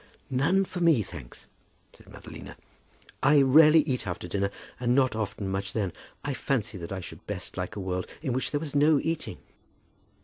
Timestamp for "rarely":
3.43-3.81